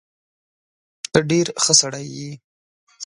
[1.11, 2.31] ته ډیر ښه سړی یې